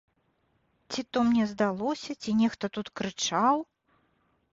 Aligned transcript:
Ці 0.93 1.03
то 1.17 1.21
мне 1.27 1.45
здалося, 1.51 2.11
ці 2.21 2.31
нехта 2.39 2.65
тут 2.79 2.87
крычаў? 3.03 3.63